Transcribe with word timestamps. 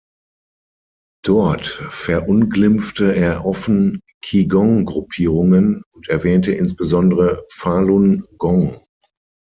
Dort 1.23 1.67
verunglimpfte 1.67 3.13
er 3.15 3.45
offen 3.45 3.99
Qigong-Gruppierungen 4.23 5.83
und 5.91 6.07
erwähnte 6.09 6.53
insbesondere 6.53 7.45
Falun 7.51 8.25
Gong. 8.39 8.83